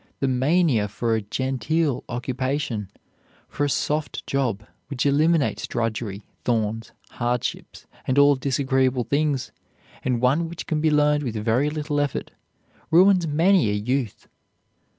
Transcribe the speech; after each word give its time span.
The 0.19 0.27
mania 0.27 0.87
for 0.87 1.13
a 1.13 1.21
"genteel" 1.21 2.03
occupation, 2.09 2.89
for 3.47 3.65
a 3.65 3.69
"soft 3.69 4.25
job" 4.25 4.65
which 4.87 5.05
eliminates 5.05 5.67
drudgery, 5.67 6.23
thorns, 6.43 6.91
hardships, 7.11 7.85
and 8.07 8.17
all 8.17 8.35
disagreeable 8.35 9.03
things, 9.03 9.51
and 10.01 10.19
one 10.19 10.49
which 10.49 10.65
can 10.65 10.81
be 10.81 10.89
learned 10.89 11.21
with 11.21 11.35
very 11.35 11.69
little 11.69 11.99
effort, 12.01 12.31
ruins 12.89 13.27
many 13.27 13.69
a 13.69 13.73
youth. 13.73 14.27